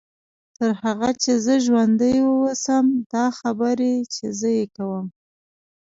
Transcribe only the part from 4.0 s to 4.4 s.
چې